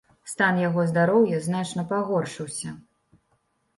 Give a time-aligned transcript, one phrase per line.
[0.31, 2.69] Стан яго здароўя значна пагоршыўся.